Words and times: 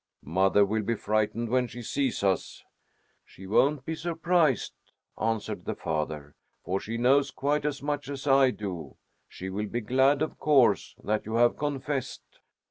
"Mother 0.25 0.65
will 0.65 0.81
be 0.81 0.95
frightened 0.95 1.49
when 1.49 1.67
she 1.67 1.83
sees 1.83 2.23
us." 2.23 2.63
"She 3.23 3.45
won't 3.45 3.85
be 3.85 3.93
surprised," 3.93 4.73
answered 5.21 5.65
the 5.65 5.75
father, 5.75 6.33
"for 6.65 6.79
she 6.79 6.97
knows 6.97 7.29
quite 7.29 7.65
as 7.65 7.83
much 7.83 8.09
as 8.09 8.25
I 8.25 8.49
do. 8.49 8.95
She 9.27 9.51
will 9.51 9.67
be 9.67 9.81
glad, 9.81 10.23
of 10.23 10.39
course, 10.39 10.95
that 11.03 11.27
you 11.27 11.35
have 11.35 11.55
confessed." 11.55 12.39